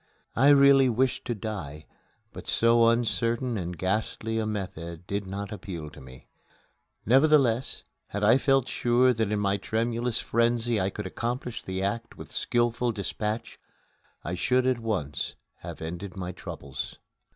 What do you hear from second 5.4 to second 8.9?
appeal to me. Nevertheless, had I felt